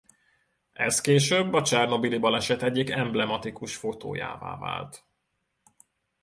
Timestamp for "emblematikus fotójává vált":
2.89-5.05